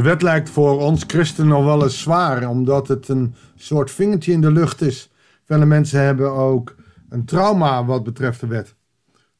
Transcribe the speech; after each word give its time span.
De 0.00 0.06
wet 0.06 0.22
lijkt 0.22 0.50
voor 0.50 0.80
ons 0.80 1.04
christenen 1.06 1.48
nog 1.48 1.64
wel 1.64 1.82
eens 1.82 2.00
zwaar, 2.00 2.48
omdat 2.48 2.88
het 2.88 3.08
een 3.08 3.34
soort 3.54 3.90
vingertje 3.90 4.32
in 4.32 4.40
de 4.40 4.50
lucht 4.50 4.80
is. 4.80 5.10
Vele 5.44 5.66
mensen 5.66 6.00
hebben 6.00 6.32
ook 6.32 6.76
een 7.08 7.24
trauma 7.24 7.84
wat 7.84 8.02
betreft 8.02 8.40
de 8.40 8.46
wet. 8.46 8.74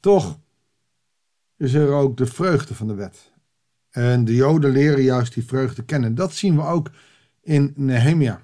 Toch 0.00 0.38
is 1.56 1.72
er 1.72 1.92
ook 1.92 2.16
de 2.16 2.26
vreugde 2.26 2.74
van 2.74 2.86
de 2.86 2.94
wet. 2.94 3.32
En 3.90 4.24
de 4.24 4.34
Joden 4.34 4.70
leren 4.70 5.02
juist 5.02 5.34
die 5.34 5.44
vreugde 5.44 5.82
kennen. 5.82 6.14
Dat 6.14 6.32
zien 6.32 6.56
we 6.56 6.62
ook 6.62 6.90
in 7.42 7.72
Nehemia. 7.76 8.40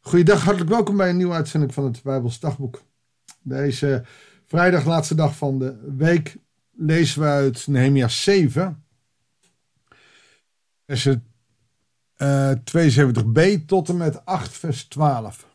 Goeiedag, 0.00 0.42
hartelijk 0.42 0.70
welkom 0.70 0.96
bij 0.96 1.10
een 1.10 1.16
nieuwe 1.16 1.34
uitzending 1.34 1.74
van 1.74 1.84
het 1.84 2.02
Bijbels 2.02 2.40
Dagboek. 2.40 2.82
Deze 3.42 4.04
vrijdag, 4.46 4.84
laatste 4.84 5.14
dag 5.14 5.36
van 5.36 5.58
de 5.58 5.92
week, 5.96 6.36
lezen 6.72 7.20
we 7.20 7.26
uit 7.26 7.66
Nehemia 7.66 8.08
7 8.08 8.83
versen 10.86 11.24
uh, 12.16 12.50
72b 12.50 13.64
tot 13.66 13.88
en 13.88 13.96
met 13.96 14.24
8 14.24 14.50
vers 14.52 14.84
12. 14.84 15.46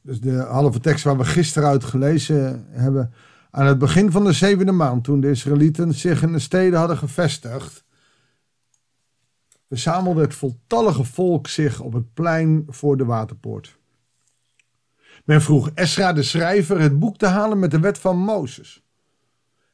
Dus 0.00 0.20
de 0.20 0.36
halve 0.36 0.80
tekst 0.80 1.04
waar 1.04 1.18
we 1.18 1.24
gisteren 1.24 1.68
uit 1.68 1.84
gelezen 1.84 2.66
hebben. 2.70 3.12
Aan 3.50 3.66
het 3.66 3.78
begin 3.78 4.10
van 4.10 4.24
de 4.24 4.32
zevende 4.32 4.72
maand, 4.72 5.04
toen 5.04 5.20
de 5.20 5.30
Israëlieten 5.30 5.94
zich 5.94 6.22
in 6.22 6.32
de 6.32 6.38
steden 6.38 6.78
hadden 6.78 6.96
gevestigd, 6.96 7.84
verzamelde 9.68 10.20
het 10.20 10.34
voltallige 10.34 11.04
volk 11.04 11.48
zich 11.48 11.80
op 11.80 11.92
het 11.92 12.14
plein 12.14 12.64
voor 12.68 12.96
de 12.96 13.04
waterpoort. 13.04 13.78
Men 15.24 15.42
vroeg 15.42 15.70
Esra 15.74 16.12
de 16.12 16.22
schrijver 16.22 16.80
het 16.80 16.98
boek 16.98 17.16
te 17.16 17.26
halen 17.26 17.58
met 17.58 17.70
de 17.70 17.80
wet 17.80 17.98
van 17.98 18.18
Mozes. 18.18 18.82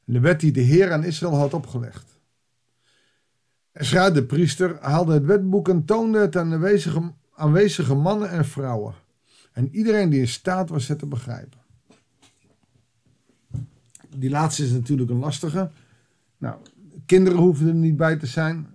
De 0.04 0.20
wet 0.20 0.40
die 0.40 0.52
de 0.52 0.60
Heer 0.60 0.92
aan 0.92 1.04
Israël 1.04 1.36
had 1.36 1.54
opgelegd. 1.54 2.17
Esra, 3.78 4.10
de 4.10 4.24
priester, 4.24 4.76
haalde 4.80 5.12
het 5.12 5.24
wetboek 5.24 5.68
en 5.68 5.84
toonde 5.84 6.18
het 6.18 6.36
aan 6.36 6.50
de 6.50 7.12
aanwezige 7.34 7.94
mannen 7.94 8.30
en 8.30 8.44
vrouwen. 8.44 8.94
En 9.52 9.68
iedereen 9.74 10.10
die 10.10 10.20
in 10.20 10.28
staat 10.28 10.68
was 10.68 10.88
het 10.88 10.98
te 10.98 11.06
begrijpen. 11.06 11.58
Die 14.16 14.30
laatste 14.30 14.64
is 14.64 14.70
natuurlijk 14.70 15.10
een 15.10 15.18
lastige. 15.18 15.70
Nou, 16.38 16.56
kinderen 17.06 17.38
hoeven 17.38 17.68
er 17.68 17.74
niet 17.74 17.96
bij 17.96 18.16
te 18.16 18.26
zijn. 18.26 18.66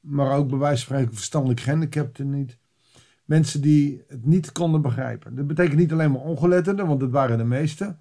Maar 0.00 0.36
ook 0.36 0.48
bij 0.48 0.58
wijze 0.58 0.84
van 0.84 0.94
spreken 0.94 1.16
verstandelijk 1.16 1.60
gehandicapten 1.60 2.30
niet. 2.30 2.58
Mensen 3.24 3.60
die 3.60 4.02
het 4.08 4.26
niet 4.26 4.52
konden 4.52 4.82
begrijpen. 4.82 5.34
Dat 5.34 5.46
betekent 5.46 5.76
niet 5.76 5.92
alleen 5.92 6.12
maar 6.12 6.20
ongeletterden, 6.20 6.86
want 6.86 7.00
dat 7.00 7.10
waren 7.10 7.38
de 7.38 7.44
meeste. 7.44 7.96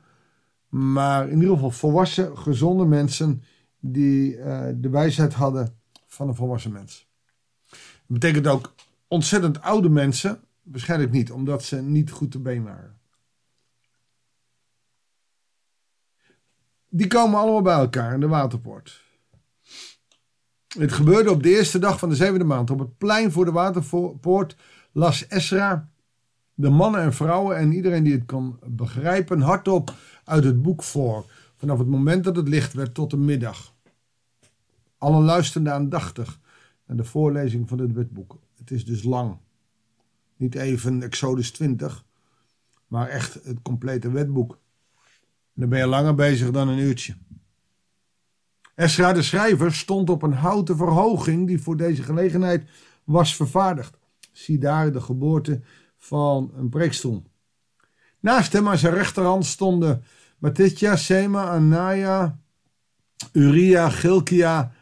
Maar 0.70 1.30
in 1.30 1.40
ieder 1.40 1.54
geval 1.54 1.72
volwassen, 1.72 2.38
gezonde 2.38 2.86
mensen 2.86 3.44
die 3.80 4.38
uh, 4.38 4.68
de 4.76 4.90
wijsheid 4.90 5.34
hadden 5.34 5.82
van 6.14 6.28
een 6.28 6.36
volwassen 6.36 6.72
mens. 6.72 7.08
Dat 7.70 7.80
betekent 8.08 8.48
ook 8.48 8.74
ontzettend 9.08 9.62
oude 9.62 9.90
mensen, 9.90 10.42
waarschijnlijk 10.62 11.12
niet, 11.12 11.32
omdat 11.32 11.64
ze 11.64 11.82
niet 11.82 12.12
goed 12.12 12.32
te 12.32 12.40
been 12.40 12.64
waren. 12.64 12.98
Die 16.90 17.08
komen 17.08 17.40
allemaal 17.40 17.62
bij 17.62 17.78
elkaar 17.78 18.14
in 18.14 18.20
de 18.20 18.28
waterpoort. 18.28 19.02
Het 20.68 20.92
gebeurde 20.92 21.32
op 21.32 21.44
de 21.44 21.50
eerste 21.50 21.80
dag 21.80 22.00
van 22.00 22.10
de 22.10 22.16
zevende 22.16 22.46
maand. 22.46 22.70
Op 22.70 22.80
het 22.80 22.98
plein 22.98 23.32
voor 23.32 23.46
de 23.46 23.52
waterpoort 23.52 24.56
las 24.92 25.28
Esra 25.28 25.92
de 26.54 26.70
mannen 26.70 27.02
en 27.02 27.14
vrouwen 27.14 27.58
en 27.58 27.72
iedereen 27.72 28.04
die 28.04 28.14
het 28.14 28.26
kan 28.26 28.60
begrijpen 28.66 29.42
hardop 29.42 29.94
uit 30.24 30.44
het 30.44 30.62
boek 30.62 30.84
voor. 30.84 31.32
Vanaf 31.56 31.78
het 31.78 31.88
moment 31.88 32.24
dat 32.24 32.36
het 32.36 32.48
licht 32.48 32.74
werd 32.74 32.94
tot 32.94 33.10
de 33.10 33.18
middag. 33.18 33.73
Alle 35.04 35.22
luisterden 35.22 35.74
aandachtig 35.74 36.40
naar 36.86 36.98
de 36.98 37.04
voorlezing 37.04 37.70
van 37.70 37.80
het 37.80 37.94
wetboek. 37.94 38.40
Het 38.58 38.72
is 38.72 38.86
dus 38.86 39.04
lang. 39.04 39.38
Niet 40.36 40.56
even 40.56 41.04
Exodus 41.04 41.52
20, 41.52 42.06
maar 42.88 43.08
echt 43.08 43.34
het 43.34 43.62
complete 43.62 44.12
wetboek. 44.12 44.60
Dan 45.54 45.70
ben 45.70 45.80
je 45.80 45.88
langer 45.88 46.16
bezig 46.16 46.52
dan 46.52 46.68
een 46.68 46.78
uurtje. 46.78 47.16
Esra 48.76 49.14
de 49.14 49.22
schrijver 49.22 49.74
stond 49.74 50.10
op 50.10 50.22
een 50.22 50.34
houten 50.34 50.78
verhoging 50.78 51.48
die 51.48 51.62
voor 51.62 51.78
deze 51.78 52.04
gelegenheid 52.04 52.70
was 53.04 53.36
vervaardigd. 53.36 53.98
Zie 54.32 54.58
daar 54.58 54.92
de 54.92 55.02
geboorte 55.02 55.62
van 55.98 56.52
een 56.56 56.70
preekstoel. 56.70 57.24
Naast 58.20 58.54
hem 58.54 58.68
aan 58.68 58.78
zijn 58.78 58.94
rechterhand 58.94 59.46
stonden 59.46 60.04
Matitja, 60.38 60.96
Sema, 60.96 61.50
Anaya, 61.50 62.40
Uria, 63.32 63.90
Gilkia 63.90 64.73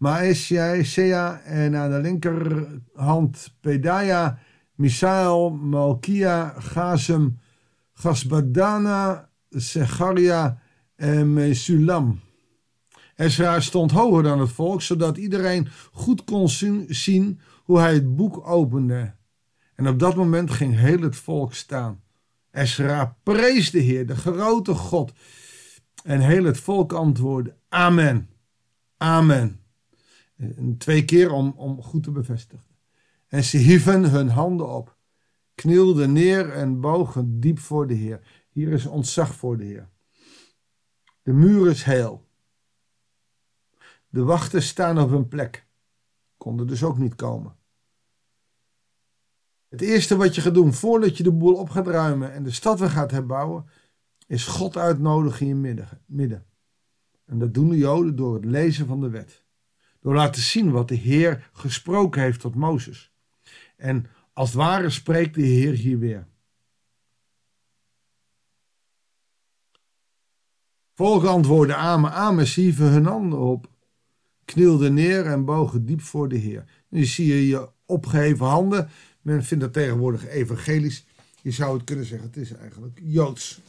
Maesja, 0.00 0.82
Sea 0.82 1.40
en 1.44 1.76
aan 1.76 1.90
de 1.90 2.00
linkerhand 2.00 3.56
Pedaya, 3.60 4.38
Misael, 4.74 5.50
Malkia, 5.50 6.54
Gazem, 6.58 7.38
Gasbadana, 7.92 9.28
Secharia 9.50 10.58
en 10.96 11.32
Mesulam. 11.32 12.20
Ezra 13.16 13.60
stond 13.60 13.90
hoger 13.90 14.22
dan 14.22 14.40
het 14.40 14.50
volk, 14.50 14.82
zodat 14.82 15.16
iedereen 15.16 15.68
goed 15.92 16.24
kon 16.24 16.48
zien 16.88 17.40
hoe 17.64 17.78
hij 17.78 17.94
het 17.94 18.16
boek 18.16 18.48
opende. 18.48 19.14
En 19.74 19.88
op 19.88 19.98
dat 19.98 20.16
moment 20.16 20.50
ging 20.50 20.76
heel 20.76 21.00
het 21.00 21.16
volk 21.16 21.54
staan. 21.54 22.02
Ezra 22.50 23.16
prees 23.22 23.70
de 23.70 23.78
Heer, 23.78 24.06
de 24.06 24.16
grote 24.16 24.74
God. 24.74 25.12
En 26.04 26.20
heel 26.20 26.44
het 26.44 26.58
volk 26.58 26.92
antwoordde: 26.92 27.54
Amen. 27.68 28.30
Amen. 28.96 29.59
Twee 30.78 31.04
keer 31.04 31.32
om, 31.32 31.52
om 31.56 31.82
goed 31.82 32.02
te 32.02 32.10
bevestigen. 32.10 32.66
En 33.28 33.44
ze 33.44 33.56
hieven 33.56 34.10
hun 34.10 34.28
handen 34.28 34.68
op, 34.68 34.96
knielden 35.54 36.12
neer 36.12 36.52
en 36.52 36.80
bogen 36.80 37.40
diep 37.40 37.58
voor 37.58 37.86
de 37.86 37.94
Heer. 37.94 38.44
Hier 38.48 38.68
is 38.68 38.86
ontzag 38.86 39.34
voor 39.34 39.56
de 39.56 39.64
Heer. 39.64 39.88
De 41.22 41.32
muur 41.32 41.70
is 41.70 41.82
heel. 41.82 42.28
De 44.08 44.22
wachten 44.22 44.62
staan 44.62 44.98
op 44.98 45.10
hun 45.10 45.28
plek. 45.28 45.66
Konden 46.36 46.66
dus 46.66 46.84
ook 46.84 46.98
niet 46.98 47.14
komen. 47.14 47.56
Het 49.68 49.80
eerste 49.80 50.16
wat 50.16 50.34
je 50.34 50.40
gaat 50.40 50.54
doen 50.54 50.72
voordat 50.72 51.16
je 51.16 51.22
de 51.22 51.32
boel 51.32 51.54
op 51.54 51.68
gaat 51.68 51.86
ruimen 51.86 52.32
en 52.32 52.42
de 52.42 52.50
stad 52.50 52.78
weer 52.78 52.90
gaat 52.90 53.10
herbouwen, 53.10 53.66
is 54.26 54.46
God 54.46 54.76
uitnodigen 54.76 55.46
in 55.46 55.62
je 55.62 55.88
midden. 56.06 56.46
En 57.24 57.38
dat 57.38 57.54
doen 57.54 57.68
de 57.68 57.76
Joden 57.76 58.16
door 58.16 58.34
het 58.34 58.44
lezen 58.44 58.86
van 58.86 59.00
de 59.00 59.08
wet. 59.08 59.44
Door 60.00 60.14
laten 60.14 60.42
zien 60.42 60.70
wat 60.70 60.88
de 60.88 60.94
Heer 60.94 61.50
gesproken 61.52 62.22
heeft 62.22 62.40
tot 62.40 62.54
Mozes. 62.54 63.12
En 63.76 64.06
als 64.32 64.48
het 64.48 64.58
ware 64.58 64.90
spreekt 64.90 65.34
de 65.34 65.42
Heer 65.42 65.72
hier 65.72 65.98
weer. 65.98 66.26
Volk 70.94 71.24
antwoordde 71.24 71.74
Amen, 71.74 72.12
Amen, 72.12 72.46
hieven 72.46 72.90
hun 72.90 73.04
handen 73.04 73.38
op, 73.38 73.70
knielden 74.44 74.94
neer 74.94 75.26
en 75.26 75.44
bogen 75.44 75.86
diep 75.86 76.00
voor 76.00 76.28
de 76.28 76.36
Heer. 76.36 76.64
Nu 76.88 77.04
zie 77.04 77.26
je 77.26 77.46
je 77.46 77.68
opgeheven 77.84 78.46
handen. 78.46 78.88
Men 79.20 79.44
vindt 79.44 79.64
dat 79.64 79.72
tegenwoordig 79.72 80.26
evangelisch. 80.26 81.06
Je 81.42 81.50
zou 81.50 81.76
het 81.76 81.84
kunnen 81.84 82.04
zeggen, 82.04 82.28
het 82.28 82.36
is 82.36 82.52
eigenlijk 82.52 83.00
Joods. 83.02 83.60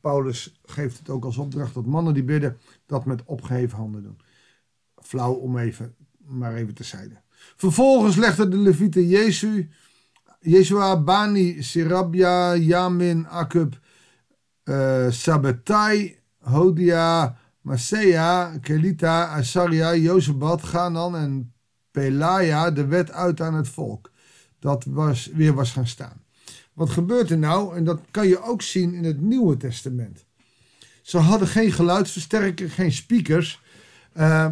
Paulus 0.00 0.60
geeft 0.64 0.98
het 0.98 1.08
ook 1.08 1.24
als 1.24 1.36
opdracht 1.36 1.74
dat 1.74 1.86
mannen 1.86 2.14
die 2.14 2.22
bidden 2.22 2.58
dat 2.86 3.04
met 3.04 3.24
opgeheven 3.24 3.78
handen 3.78 4.02
doen 4.02 4.18
flauw 5.06 5.32
om 5.32 5.58
even, 5.58 5.94
maar 6.26 6.54
even 6.54 6.74
terzijde. 6.74 7.22
Vervolgens 7.56 8.16
legde 8.16 8.48
de 8.48 8.56
Levieten 8.56 9.08
Jezu, 9.08 9.68
Jezua, 10.40 11.02
Bani, 11.02 11.62
Sirabia, 11.62 12.54
Yamin, 12.54 13.26
Akub, 13.26 13.78
uh, 14.64 15.10
Sabbatai, 15.10 16.18
Hodia, 16.38 17.36
Masea, 17.60 18.58
Kelita, 18.60 19.26
Asaria, 19.26 19.94
Jozebad, 19.94 20.62
Ganan 20.62 21.16
en 21.16 21.52
Pelaya 21.90 22.70
de 22.70 22.86
wet 22.86 23.10
uit 23.10 23.40
aan 23.40 23.54
het 23.54 23.68
volk. 23.68 24.10
Dat 24.58 24.84
was, 24.84 25.30
weer 25.34 25.54
was 25.54 25.72
gaan 25.72 25.86
staan. 25.86 26.22
Wat 26.72 26.90
gebeurt 26.90 27.30
er 27.30 27.38
nou? 27.38 27.76
En 27.76 27.84
dat 27.84 28.00
kan 28.10 28.28
je 28.28 28.42
ook 28.42 28.62
zien 28.62 28.94
in 28.94 29.04
het 29.04 29.20
Nieuwe 29.20 29.56
Testament. 29.56 30.24
Ze 31.02 31.18
hadden 31.18 31.48
geen 31.48 31.72
geluidsversterker, 31.72 32.70
geen 32.70 32.92
speakers. 32.92 33.62
Uh, 34.16 34.50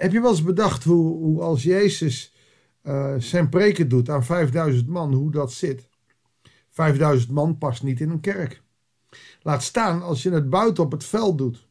heb 0.00 0.12
je 0.12 0.20
wel 0.20 0.30
eens 0.30 0.42
bedacht 0.42 0.84
hoe, 0.84 1.16
hoe 1.16 1.40
als 1.40 1.62
Jezus 1.62 2.34
uh, 2.82 3.14
zijn 3.18 3.48
preken 3.48 3.88
doet 3.88 4.08
aan 4.08 4.24
5000 4.24 4.88
man, 4.88 5.12
hoe 5.12 5.30
dat 5.30 5.52
zit? 5.52 5.88
5000 6.70 7.30
man 7.30 7.58
past 7.58 7.82
niet 7.82 8.00
in 8.00 8.10
een 8.10 8.20
kerk. 8.20 8.62
Laat 9.42 9.62
staan 9.62 10.02
als 10.02 10.22
je 10.22 10.30
het 10.30 10.50
buiten 10.50 10.84
op 10.84 10.92
het 10.92 11.04
veld 11.04 11.38
doet. 11.38 11.68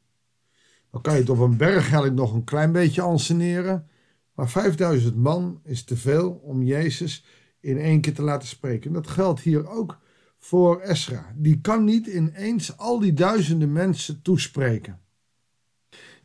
Dan 0.91 1.01
kan 1.01 1.13
je 1.13 1.19
het 1.19 1.29
op 1.29 1.39
een 1.39 1.57
berghelling 1.57 2.15
nog 2.15 2.33
een 2.33 2.43
klein 2.43 2.71
beetje 2.71 3.01
anseneren. 3.01 3.87
Maar 4.33 4.49
5000 4.49 5.15
man 5.15 5.59
is 5.63 5.83
te 5.83 5.97
veel 5.97 6.31
om 6.31 6.63
Jezus 6.63 7.25
in 7.59 7.77
één 7.77 8.01
keer 8.01 8.13
te 8.13 8.21
laten 8.21 8.47
spreken. 8.47 8.93
dat 8.93 9.07
geldt 9.07 9.39
hier 9.39 9.69
ook 9.69 9.99
voor 10.37 10.79
Esra. 10.79 11.33
Die 11.35 11.61
kan 11.61 11.83
niet 11.83 12.07
ineens 12.07 12.77
al 12.77 12.99
die 12.99 13.13
duizenden 13.13 13.71
mensen 13.71 14.21
toespreken. 14.21 14.99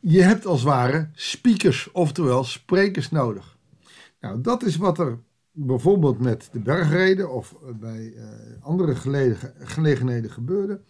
Je 0.07 0.21
hebt 0.21 0.45
als 0.45 0.63
ware 0.63 1.09
speakers, 1.13 1.91
oftewel 1.91 2.43
sprekers 2.43 3.09
nodig. 3.09 3.57
Nou, 4.19 4.41
dat 4.41 4.63
is 4.63 4.75
wat 4.75 4.99
er 4.99 5.19
bijvoorbeeld 5.51 6.19
met 6.19 6.49
de 6.51 6.59
bergreden 6.59 7.31
of 7.31 7.55
bij 7.79 8.13
uh, 8.15 8.23
andere 8.61 8.95
gelegenheden 9.59 10.31
gebeurde. 10.31 10.81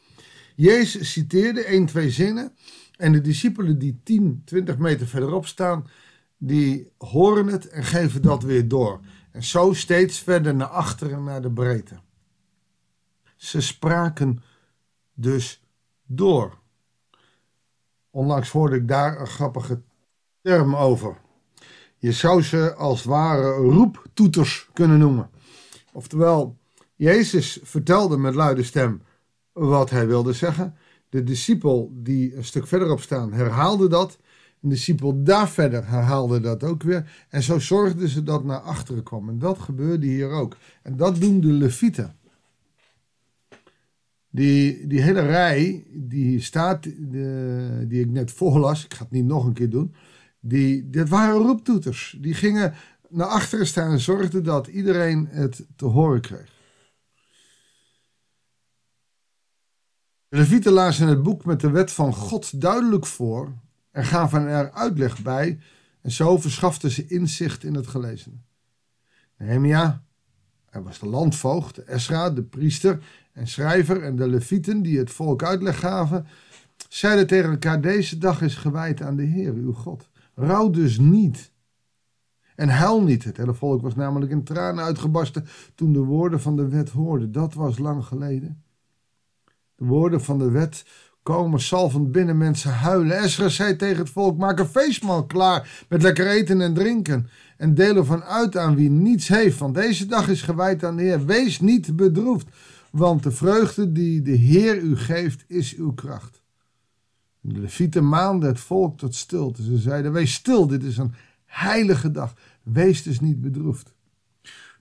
Jezus 0.56 1.12
citeerde 1.12 1.64
één, 1.64 1.86
twee 1.86 2.12
zinnen 2.12 2.52
en 2.98 3.12
de 3.12 3.22
discipelen 3.22 3.80
die 3.80 4.00
10, 4.04 4.42
20 4.46 4.78
meter 4.78 5.08
verderop 5.08 5.46
staan, 5.46 5.88
die 6.38 6.92
horen 6.98 7.48
het 7.48 7.68
en 7.68 7.84
geven 7.84 8.22
dat 8.22 8.44
weer 8.44 8.68
door. 8.68 9.00
En 9.32 9.44
zo 9.44 9.74
steeds 9.74 10.20
verder 10.20 10.56
naar 10.56 10.68
achteren, 10.68 11.24
naar 11.24 11.42
de 11.42 11.52
breedte. 11.52 12.00
Ze 13.36 13.62
spraken 13.62 14.44
dus 15.14 15.64
door. 16.06 16.64
Onlangs 18.16 18.52
hoorde 18.52 18.76
ik 18.76 18.88
daar 18.88 19.20
een 19.20 19.28
grappige 19.28 19.82
term 20.42 20.76
over. 20.76 21.18
Je 21.98 22.12
zou 22.12 22.42
ze 22.42 22.74
als 22.76 23.04
ware 23.04 23.50
roeptoeters 23.50 24.70
kunnen 24.74 25.00
noemen. 25.00 25.30
Oftewel, 25.94 26.58
Jezus 26.96 27.60
vertelde 27.64 28.18
met 28.18 28.36
luide 28.36 28.64
stem 28.64 29.02
wat 29.52 29.90
hij 29.90 30.08
wilde 30.08 30.34
zeggen. 30.34 30.76
De 31.10 31.24
discipel 31.24 31.92
die 31.94 32.36
een 32.36 32.44
stuk 32.44 32.68
verderop 32.68 33.02
staan 33.02 33.34
herhaalde 33.34 33.88
dat. 33.88 34.18
De 34.60 34.68
discipel 34.70 35.24
daar 35.24 35.50
verder 35.50 35.88
herhaalde 35.88 36.40
dat 36.40 36.64
ook 36.64 36.84
weer. 36.84 37.26
En 37.30 37.44
zo 37.44 37.60
zorgden 37.60 38.08
ze 38.08 38.24
dat 38.24 38.44
naar 38.44 38.60
achteren 38.60 39.04
kwam. 39.04 39.30
En 39.30 39.40
dat 39.40 39.60
gebeurde 39.60 40.06
hier 40.06 40.30
ook. 40.30 40.58
En 40.84 40.98
dat 40.98 41.16
doen 41.22 41.42
de 41.42 41.52
levieten. 41.52 42.16
Die, 44.36 44.88
die 44.88 45.02
hele 45.02 45.22
rij 45.22 45.86
die 45.92 46.26
hier 46.26 46.44
staat, 46.44 46.84
de, 46.84 47.86
die 47.88 48.02
ik 48.02 48.10
net 48.10 48.32
voorlas, 48.32 48.86
ik 48.86 48.94
ga 48.94 49.04
het 49.04 49.12
niet 49.12 49.26
nog 49.26 49.46
een 49.46 49.54
keer 49.54 49.70
doen. 49.70 49.96
Die, 50.40 50.90
dit 50.90 51.10
waren 51.10 51.36
roeptoeters. 51.36 52.18
Die 52.22 52.34
gingen 52.34 52.74
naar 53.10 53.28
achteren 53.28 53.68
staan 53.68 53.92
en 53.92 54.00
zorgden 54.00 54.44
dat 54.44 54.68
iedereen 54.68 55.28
het 55.30 55.66
te 55.76 55.86
horen 55.86 56.22
kreeg. 56.22 56.54
De 60.28 60.38
Levieten 60.38 60.72
lazen 60.72 61.08
het 61.08 61.24
boek 61.24 61.46
met 61.46 61.60
de 61.60 61.70
wet 61.70 61.92
van 61.92 62.14
God 62.14 62.62
duidelijk 62.62 63.06
voor 63.06 63.54
en 63.92 64.06
gaven 64.06 64.48
er 64.48 64.72
uitleg 64.72 65.22
bij. 65.22 65.60
En 66.02 66.12
zo 66.12 66.38
verschaften 66.38 66.92
ze 66.92 67.08
inzicht 67.08 67.64
in 67.64 67.74
het 67.74 67.88
gelezene. 67.88 68.36
Nehemia, 69.38 70.05
hij 70.76 70.84
was 70.84 71.00
de 71.00 71.08
landvoogd, 71.08 71.84
Esra, 71.84 72.30
de 72.30 72.44
priester 72.44 73.00
en 73.34 73.48
schrijver 73.48 74.04
en 74.04 74.16
de 74.16 74.28
levieten 74.28 74.82
die 74.82 74.98
het 74.98 75.12
volk 75.12 75.44
uitleg 75.44 75.80
gaven, 75.80 76.28
zeiden 76.90 77.28
tegen 77.28 77.50
elkaar, 77.50 77.82
deze 77.82 78.18
dag 78.18 78.42
is 78.42 78.56
gewijd 78.56 79.02
aan 79.02 79.16
de 79.16 79.24
Heer, 79.24 79.54
uw 79.54 79.74
God. 79.74 80.10
Rouw 80.34 80.70
dus 80.70 80.98
niet. 80.98 81.52
En 82.56 82.70
huil 82.70 83.04
niet. 83.04 83.24
Het 83.24 83.38
hele 83.38 83.54
volk 83.54 83.82
was 83.82 83.96
namelijk 83.96 84.32
in 84.32 84.44
tranen 84.44 84.84
uitgebarsten 84.84 85.48
toen 85.76 85.94
de 85.94 86.04
woorden 86.04 86.42
van 86.42 86.56
de 86.56 86.68
wet 86.68 86.90
hoorden. 86.90 87.32
Dat 87.32 87.54
was 87.54 87.78
lang 87.78 88.06
geleden. 88.06 88.64
De 89.76 89.86
woorden 89.86 90.22
van 90.22 90.40
de 90.40 90.52
wet 90.52 90.86
komen 91.26 91.62
salvend 91.62 92.12
binnen, 92.12 92.38
mensen 92.38 92.74
huilen. 92.74 93.18
Esra 93.18 93.50
zei 93.50 93.76
tegen 93.76 93.98
het 93.98 94.10
volk, 94.10 94.38
maak 94.38 94.60
een 94.60 94.66
feestmaal 94.66 95.26
klaar 95.26 95.86
met 95.90 96.02
lekker 96.02 96.28
eten 96.28 96.62
en 96.62 96.74
drinken. 96.74 97.30
En 97.58 97.74
deel 97.74 97.96
ervan 97.96 98.24
uit 98.24 98.58
aan 98.58 98.76
wie 98.76 98.90
niets 98.90 99.28
heeft, 99.28 99.58
want 99.58 99.76
deze 99.76 100.06
dag 100.06 100.28
is 100.28 100.42
gewijd 100.42 100.84
aan 100.84 100.96
de 100.96 101.04
Heer. 101.04 101.26
Wees 101.26 101.60
niet 101.60 101.96
bedroefd, 101.96 102.48
want 102.92 103.24
de 103.24 103.32
vreugde 103.32 103.92
die 103.92 104.22
de 104.22 104.32
Heer 104.32 104.78
u 104.78 104.98
geeft, 104.98 105.44
is 105.48 105.76
uw 105.76 105.94
kracht. 105.94 106.42
De 107.42 107.60
levieten 107.60 108.10
maanden 108.10 108.50
het 108.50 108.60
volk 108.60 108.98
tot 108.98 109.16
stilte. 109.16 109.64
Ze 109.64 109.78
zeiden, 109.78 110.12
wees 110.12 110.34
stil, 110.34 110.68
dit 110.68 110.84
is 110.84 110.98
een 110.98 111.14
heilige 111.46 112.12
dag. 112.12 112.34
Wees 112.64 113.04
dus 113.04 113.20
niet 113.20 113.42
bedroefd. 113.42 113.94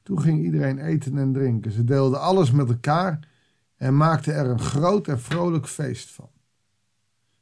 Toen 0.02 0.20
ging 0.20 0.44
iedereen 0.44 0.78
eten 0.78 1.18
en 1.18 1.32
drinken. 1.32 1.72
Ze 1.72 1.84
deelden 1.84 2.20
alles 2.20 2.50
met 2.50 2.68
elkaar 2.68 3.28
en 3.76 3.96
maakten 3.96 4.34
er 4.34 4.46
een 4.46 4.60
groot 4.60 5.08
en 5.08 5.20
vrolijk 5.20 5.68
feest 5.68 6.10
van. 6.10 6.32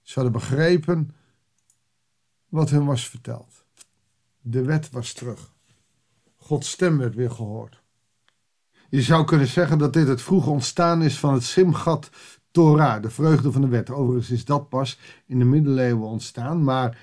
Ze 0.03 0.15
hadden 0.15 0.33
begrepen 0.33 1.15
wat 2.49 2.71
hun 2.71 2.85
was 2.85 3.09
verteld. 3.09 3.65
De 4.41 4.63
wet 4.63 4.91
was 4.91 5.13
terug. 5.13 5.53
Gods 6.37 6.71
stem 6.71 6.99
werd 6.99 7.15
weer 7.15 7.31
gehoord. 7.31 7.83
Je 8.89 9.03
zou 9.03 9.25
kunnen 9.25 9.47
zeggen 9.47 9.79
dat 9.79 9.93
dit 9.93 10.09
het 10.09 10.23
vroege 10.23 10.51
ontstaan 10.51 11.03
is 11.03 11.19
van 11.19 11.35
het 11.35 11.43
Simgat 11.43 12.11
Torah, 12.51 13.03
de 13.03 13.11
vreugde 13.11 13.53
van 13.53 13.61
de 13.61 13.69
wet. 13.69 13.91
Overigens 13.91 14.31
is 14.31 14.45
dat 14.45 14.69
pas 14.69 14.99
in 15.27 15.39
de 15.39 15.45
middeleeuwen 15.45 16.09
ontstaan, 16.09 16.65
maar 16.65 16.99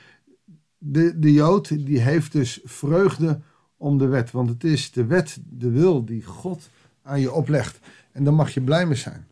de, 0.78 1.20
de 1.20 1.34
Jood 1.34 1.86
die 1.86 2.00
heeft 2.00 2.32
dus 2.32 2.60
vreugde 2.64 3.42
om 3.78 3.98
de 3.98 4.08
wet, 4.08 4.32
want 4.32 4.50
het 4.50 4.64
is 4.64 4.92
de 4.92 5.06
wet, 5.06 5.38
de 5.44 5.70
wil 5.70 6.06
die 6.06 6.24
God 6.24 6.70
aan 7.02 7.20
je 7.20 7.32
oplegt. 7.32 7.80
En 8.12 8.24
daar 8.24 8.34
mag 8.34 8.54
je 8.54 8.62
blij 8.62 8.86
mee 8.86 8.98
zijn. 8.98 9.28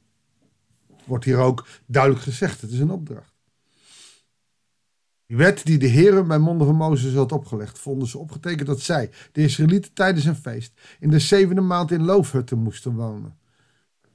Wordt 1.06 1.26
hier 1.26 1.38
ook 1.38 1.68
duidelijk 1.86 2.24
gezegd, 2.24 2.62
het 2.62 2.72
is 2.72 2.80
een 2.80 2.92
opdracht. 2.92 3.37
Die 5.28 5.38
wet 5.38 5.66
die 5.66 5.78
de 5.78 5.88
Heer 5.88 6.26
bij 6.26 6.38
monden 6.38 6.68
van 6.68 6.76
Mozes 6.76 7.14
had 7.14 7.32
opgelegd, 7.32 7.80
vonden 7.80 8.08
ze 8.08 8.18
opgetekend 8.18 8.68
dat 8.68 8.82
zij, 8.82 9.10
de 9.32 9.42
Israëlieten 9.42 9.94
tijdens 9.94 10.26
een 10.26 10.36
feest, 10.36 10.74
in 11.00 11.10
de 11.10 11.20
zevende 11.20 11.62
maand 11.62 11.92
in 11.92 12.04
loofhutten 12.04 12.58
moesten 12.58 12.96
wonen. 12.96 13.38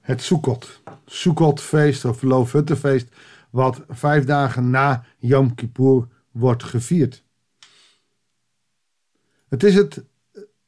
Het 0.01 0.23
Sukkot, 0.23 0.83
Sukkotfeest 1.07 2.05
of 2.05 2.23
loofhuttenfeest, 2.23 3.09
wat 3.51 3.85
vijf 3.89 4.25
dagen 4.25 4.71
na 4.71 5.05
Yom 5.19 5.55
Kippur 5.55 6.09
wordt 6.31 6.63
gevierd. 6.63 7.25
Het 9.49 9.63
is 9.63 9.75
het, 9.75 10.05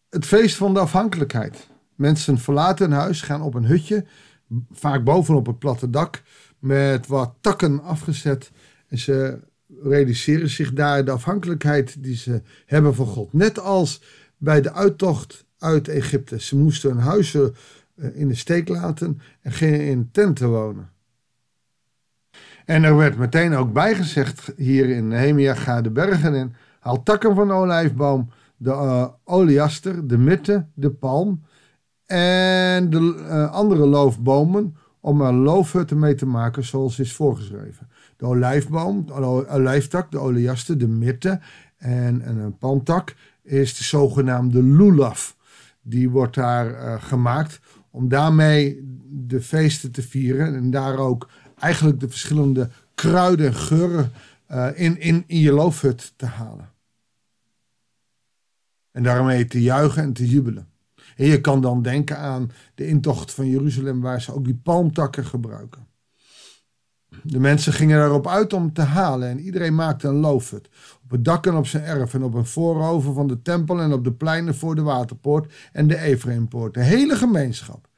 het 0.09 0.27
feest 0.27 0.57
van 0.57 0.75
de 0.75 0.81
afhankelijkheid. 0.81 1.69
Mensen 1.95 2.39
verlaten 2.39 2.91
hun 2.91 2.99
huis, 2.99 3.23
gaan 3.23 3.43
op 3.43 3.55
een 3.55 3.65
hutje, 3.65 4.05
vaak 4.71 5.05
bovenop 5.05 5.47
het 5.47 5.59
platte 5.59 5.91
dak, 5.91 6.23
met 6.59 7.07
wat 7.07 7.35
takken 7.41 7.83
afgezet. 7.83 8.51
En 8.89 8.99
ze 8.99 9.39
realiseren 9.83 10.49
zich 10.49 10.73
daar 10.73 11.05
de 11.05 11.11
afhankelijkheid 11.11 12.03
die 12.03 12.17
ze 12.17 12.43
hebben 12.67 12.95
van 12.95 13.07
God. 13.07 13.33
Net 13.33 13.59
als 13.59 14.03
bij 14.37 14.61
de 14.61 14.73
uittocht 14.73 15.45
uit 15.59 15.89
Egypte. 15.89 16.41
Ze 16.41 16.57
moesten 16.57 16.91
hun 16.91 17.01
huizen 17.01 17.55
eh, 17.97 18.17
in 18.17 18.29
de 18.29 18.35
steek 18.35 18.69
laten 18.69 19.21
en 19.41 19.53
gingen 19.53 19.81
in 19.81 20.09
tenten 20.13 20.49
wonen. 20.49 20.93
En 22.65 22.85
er 22.85 22.97
werd 22.97 23.17
meteen 23.17 23.55
ook 23.55 23.73
bijgezegd 23.73 24.53
hier 24.57 24.89
in 24.89 25.09
Nehemia, 25.09 25.55
ga 25.55 25.81
de 25.81 25.91
bergen 25.91 26.35
in, 26.35 26.55
haal 26.81 27.03
takken 27.03 27.35
van 27.35 27.49
de 27.49 27.55
olijfboom, 27.55 28.31
de 28.57 28.71
uh, 28.71 29.09
oliaster, 29.25 30.07
de 30.07 30.19
mitte, 30.19 30.67
de 30.75 30.91
palm 30.91 31.43
en 32.07 32.91
de 32.91 33.15
uh, 33.17 33.53
andere 33.53 33.87
loofbomen 33.87 34.77
om 35.01 35.21
er 35.21 35.33
loofhutten 35.33 35.99
mee 35.99 36.15
te 36.15 36.27
maken 36.27 36.65
zoals 36.65 36.99
is 36.99 37.13
voorgeschreven. 37.13 37.89
De 38.17 38.25
olijfboom, 38.25 39.07
de 39.07 39.13
olijftak, 39.49 40.11
de 40.11 40.19
oliaster, 40.19 40.79
de 40.79 40.89
mitte 40.89 41.41
en, 41.77 42.29
een 42.29 42.59
palmtak 42.59 43.15
is 43.43 43.77
de 43.77 43.85
zogenaamde 43.85 44.63
lulaf. 44.63 45.37
Die 45.83 46.11
wordt 46.11 46.35
daar 46.35 46.71
uh, 46.71 47.03
gemaakt 47.03 47.61
om 47.91 48.09
daarmee 48.09 48.81
de 49.11 49.43
feesten 49.43 49.91
te 49.91 50.03
vieren 50.03 50.55
en 50.55 50.71
daar 50.71 50.99
ook 50.99 51.29
eigenlijk 51.59 52.01
de 52.01 52.09
verschillende 52.09 52.71
kruiden 52.95 53.47
en 53.47 53.55
geuren 53.55 54.13
uh, 54.51 54.69
in, 54.75 55.01
in, 55.01 55.25
in 55.27 55.39
je 55.39 55.53
loofhut 55.53 56.13
te 56.17 56.27
halen. 56.27 56.73
En 58.91 59.03
daarmee 59.03 59.47
te 59.47 59.63
juichen 59.63 60.03
en 60.03 60.13
te 60.13 60.29
jubelen. 60.29 60.69
En 61.17 61.27
je 61.27 61.41
kan 61.41 61.61
dan 61.61 61.83
denken 61.83 62.19
aan 62.19 62.51
de 62.75 62.87
intocht 62.87 63.33
van 63.33 63.49
Jeruzalem, 63.49 64.01
waar 64.01 64.23
ze 64.23 64.35
ook 64.35 64.45
die 64.45 64.61
palmtakken 64.63 65.25
gebruiken. 65.25 65.87
De 67.27 67.41
mensen 67.41 67.73
gingen 67.73 67.99
daarop 67.99 68.29
uit 68.29 68.53
om 68.53 68.73
te 68.73 68.83
halen 68.83 69.29
en 69.29 69.41
iedereen 69.41 69.75
maakte 69.75 70.09
een 70.09 70.15
loofhut. 70.15 70.69
Op 71.05 71.11
het 71.11 71.25
dak 71.25 71.47
en 71.47 71.55
op 71.55 71.67
zijn 71.67 71.85
erf 71.85 72.15
en 72.15 72.23
op 72.23 72.35
een 72.35 72.47
voorover 72.47 73.13
van 73.13 73.27
de 73.27 73.43
tempel 73.43 73.81
en 73.81 73.93
op 73.93 74.05
de 74.05 74.13
pleinen 74.13 74.55
voor 74.55 74.75
de 74.75 74.83
waterpoort 74.83 75.53
en 75.73 75.87
de 75.87 75.99
Ephraimpoort. 75.99 76.75
De 76.75 76.83
hele 76.83 77.17
gemeenschap 77.17 77.89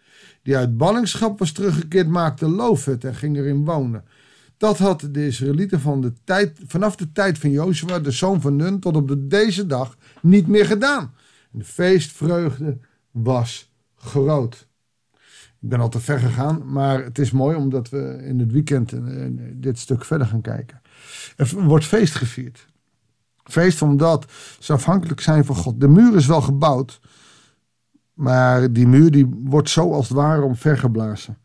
die 0.43 0.57
uit 0.57 0.77
ballingschap 0.77 1.39
was 1.39 1.53
teruggekeerd 1.53 2.09
maakte 2.09 2.49
loofhut 2.49 3.05
en 3.05 3.15
ging 3.15 3.37
erin 3.37 3.65
wonen. 3.65 4.05
Dat 4.57 4.79
had 4.79 5.09
de 5.11 5.27
Israëlieten 5.27 5.81
van 5.81 6.01
de 6.01 6.13
tijd, 6.25 6.61
vanaf 6.67 6.97
de 6.97 7.13
tijd 7.13 7.39
van 7.39 7.51
Jozua, 7.51 7.99
de 7.99 8.11
zoon 8.11 8.41
van 8.41 8.57
Nun, 8.57 8.81
tot 8.81 8.97
op 8.97 9.09
de, 9.09 9.27
deze 9.27 9.67
dag 9.67 9.97
niet 10.23 10.47
meer 10.47 10.67
gedaan. 10.67 11.15
De 11.51 11.65
feestvreugde 11.65 12.79
was 13.11 13.73
groot. 13.95 14.66
Ik 15.61 15.69
ben 15.69 15.81
al 15.81 15.89
te 15.89 16.01
ver 16.01 16.19
gegaan, 16.19 16.73
maar 16.73 17.05
het 17.05 17.19
is 17.19 17.31
mooi 17.31 17.57
omdat 17.57 17.89
we 17.89 18.23
in 18.25 18.39
het 18.39 18.53
weekend 18.53 18.93
eh, 18.93 19.01
dit 19.53 19.79
stuk 19.79 20.05
verder 20.05 20.27
gaan 20.27 20.41
kijken. 20.41 20.81
Er 21.37 21.65
wordt 21.65 21.85
feest 21.85 22.15
gevierd. 22.15 22.67
Feest 23.45 23.83
omdat 23.83 24.27
ze 24.59 24.73
afhankelijk 24.73 25.21
zijn 25.21 25.45
van 25.45 25.57
God. 25.57 25.81
De 25.81 25.89
muur 25.89 26.17
is 26.17 26.27
wel 26.27 26.41
gebouwd, 26.41 27.01
maar 28.13 28.73
die 28.73 28.87
muur 28.87 29.11
die 29.11 29.27
wordt 29.45 29.71
zo 29.71 29.93
als 29.93 30.09
het 30.09 30.17
ware 30.17 30.43
omvergeblazen. 30.43 31.39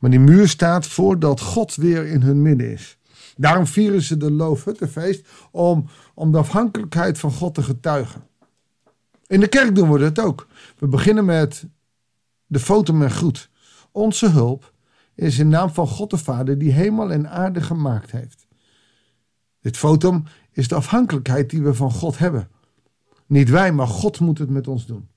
Maar 0.00 0.10
die 0.10 0.20
muur 0.20 0.48
staat 0.48 0.86
voordat 0.86 1.40
God 1.40 1.74
weer 1.74 2.06
in 2.06 2.22
hun 2.22 2.42
midden 2.42 2.72
is. 2.72 2.98
Daarom 3.36 3.66
vieren 3.66 4.02
ze 4.02 4.16
de 4.16 4.30
Loofhuttenfeest 4.30 5.28
om, 5.50 5.86
om 6.14 6.32
de 6.32 6.38
afhankelijkheid 6.38 7.18
van 7.18 7.32
God 7.32 7.54
te 7.54 7.62
getuigen. 7.62 8.22
In 9.26 9.40
de 9.40 9.48
kerk 9.48 9.74
doen 9.74 9.92
we 9.92 9.98
dat 9.98 10.18
ook. 10.18 10.46
We 10.78 10.86
beginnen 10.86 11.24
met 11.24 11.66
de 12.46 12.58
foto 12.58 12.92
met 12.92 13.12
groet. 13.12 13.50
Onze 13.90 14.30
hulp 14.30 14.72
is 15.14 15.38
in 15.38 15.48
naam 15.48 15.70
van 15.70 15.88
God 15.88 16.10
de 16.10 16.18
Vader 16.18 16.58
die 16.58 16.72
hemel 16.72 17.12
en 17.12 17.30
aarde 17.30 17.60
gemaakt 17.60 18.10
heeft. 18.10 18.46
Dit 19.60 19.76
fotum 19.76 20.24
is 20.52 20.68
de 20.68 20.74
afhankelijkheid 20.74 21.50
die 21.50 21.62
we 21.62 21.74
van 21.74 21.90
God 21.90 22.18
hebben. 22.18 22.48
Niet 23.26 23.50
wij, 23.50 23.72
maar 23.72 23.86
God 23.86 24.20
moet 24.20 24.38
het 24.38 24.50
met 24.50 24.68
ons 24.68 24.86
doen. 24.86 25.08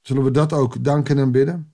Zullen 0.00 0.24
we 0.24 0.30
dat 0.30 0.52
ook 0.52 0.84
danken 0.84 1.18
en 1.18 1.30
bidden? 1.30 1.72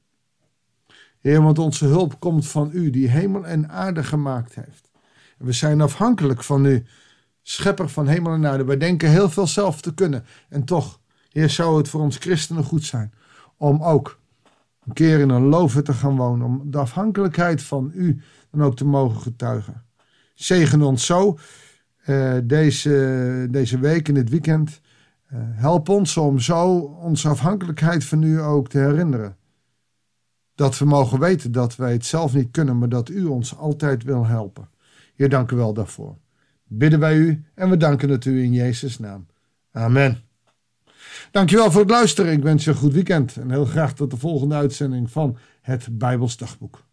Heer, 1.21 1.43
want 1.43 1.59
onze 1.59 1.85
hulp 1.85 2.21
komt 2.21 2.47
van 2.47 2.71
U, 2.73 2.91
die 2.91 3.09
hemel 3.09 3.47
en 3.47 3.71
aarde 3.71 4.05
gemaakt 4.05 4.55
heeft. 4.55 4.91
we 5.39 5.53
zijn 5.53 5.81
afhankelijk 5.81 6.43
van 6.43 6.65
U, 6.65 6.87
schepper 7.43 7.89
van 7.89 8.07
hemel 8.07 8.33
en 8.33 8.47
aarde. 8.47 8.65
Wij 8.65 8.77
denken 8.77 9.11
heel 9.11 9.31
veel 9.31 9.47
zelf 9.47 9.81
te 9.81 9.95
kunnen. 9.95 10.25
En 10.49 10.65
toch, 10.65 11.01
Heer, 11.31 11.51
zou 11.51 11.77
het 11.77 11.89
voor 11.89 12.01
ons 12.01 12.17
christenen 12.17 12.65
goed 12.65 12.85
zijn 12.85 13.13
om 13.65 13.83
ook 13.83 14.21
een 14.87 14.93
keer 14.93 15.21
in 15.21 15.29
een 15.29 15.43
loven 15.43 15.85
te 15.85 15.93
gaan 15.93 16.17
wonen. 16.17 16.47
Om 16.47 16.71
de 16.71 16.79
afhankelijkheid 16.79 17.63
van 17.63 17.91
U 17.95 18.21
dan 18.51 18.63
ook 18.63 18.77
te 18.77 18.85
mogen 18.85 19.21
getuigen. 19.21 19.85
Zegen 20.35 20.83
ons 20.83 21.07
zo 21.07 21.39
uh, 22.07 22.35
deze, 22.45 23.47
deze 23.51 23.79
week 23.79 24.09
in 24.09 24.15
dit 24.15 24.31
weekend. 24.31 24.81
Uh, 25.33 25.39
help 25.43 25.89
ons 25.89 26.17
om 26.17 26.39
zo 26.39 26.77
onze 26.79 27.29
afhankelijkheid 27.29 28.05
van 28.05 28.23
U 28.23 28.41
ook 28.41 28.69
te 28.69 28.79
herinneren. 28.79 29.37
Dat 30.55 30.79
we 30.79 30.85
mogen 30.85 31.21
weten 31.21 31.53
dat 31.53 31.77
wij 31.77 31.93
het 31.93 32.05
zelf 32.05 32.35
niet 32.35 32.51
kunnen, 32.51 32.79
maar 32.79 32.89
dat 32.89 33.09
U 33.09 33.25
ons 33.25 33.57
altijd 33.57 34.03
wil 34.03 34.27
helpen. 34.27 34.69
Heer, 35.15 35.29
dank 35.29 35.51
u 35.51 35.57
wel 35.57 35.75
daarvoor. 35.75 36.17
Bidden 36.65 37.01
wij 37.01 37.17
U 37.17 37.45
en 37.55 37.71
we 37.71 37.77
danken 37.77 38.09
het 38.09 38.25
U 38.25 38.43
in 38.43 38.53
Jezus' 38.53 38.99
naam. 38.99 39.27
Amen. 39.73 40.24
Dankjewel 41.31 41.71
voor 41.71 41.81
het 41.81 41.91
luisteren. 41.91 42.33
Ik 42.33 42.43
wens 42.43 42.65
je 42.65 42.71
een 42.71 42.77
goed 42.77 42.93
weekend 42.93 43.37
en 43.37 43.51
heel 43.51 43.65
graag 43.65 43.95
tot 43.95 44.11
de 44.11 44.17
volgende 44.17 44.55
uitzending 44.55 45.11
van 45.11 45.39
het 45.61 45.89
Bijbelsdagboek. 45.91 46.85